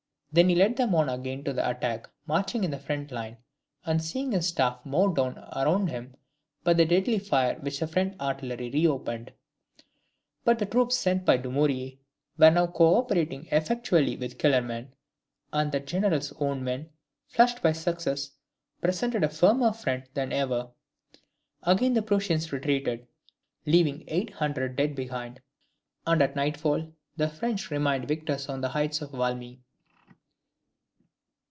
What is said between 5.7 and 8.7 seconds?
him by the deadly fire which the French artillery